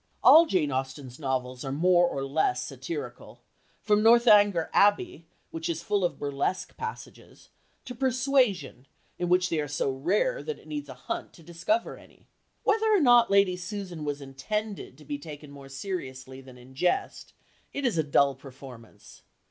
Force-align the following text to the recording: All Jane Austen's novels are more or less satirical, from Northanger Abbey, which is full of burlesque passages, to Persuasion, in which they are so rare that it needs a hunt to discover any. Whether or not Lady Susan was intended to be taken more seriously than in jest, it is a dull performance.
All 0.23 0.47
Jane 0.47 0.71
Austen's 0.71 1.19
novels 1.19 1.63
are 1.63 1.71
more 1.71 2.07
or 2.07 2.25
less 2.25 2.63
satirical, 2.63 3.43
from 3.83 4.01
Northanger 4.01 4.71
Abbey, 4.73 5.27
which 5.51 5.69
is 5.69 5.83
full 5.83 6.03
of 6.03 6.17
burlesque 6.17 6.75
passages, 6.75 7.49
to 7.85 7.93
Persuasion, 7.93 8.87
in 9.19 9.29
which 9.29 9.49
they 9.49 9.59
are 9.61 9.67
so 9.67 9.91
rare 9.91 10.41
that 10.41 10.57
it 10.57 10.67
needs 10.67 10.89
a 10.89 10.95
hunt 11.05 11.33
to 11.33 11.43
discover 11.43 11.99
any. 11.99 12.25
Whether 12.63 12.91
or 12.91 12.99
not 12.99 13.29
Lady 13.29 13.55
Susan 13.55 14.03
was 14.03 14.21
intended 14.21 14.97
to 14.97 15.05
be 15.05 15.19
taken 15.19 15.51
more 15.51 15.69
seriously 15.69 16.41
than 16.41 16.57
in 16.57 16.73
jest, 16.73 17.33
it 17.71 17.85
is 17.85 17.99
a 17.99 18.03
dull 18.03 18.33
performance. 18.33 19.21